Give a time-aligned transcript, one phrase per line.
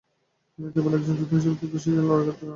[0.53, 2.49] তিনি কেবল একজন যোদ্ধা হিসাবে তার দেশের জন্য লড়াই করতে চান।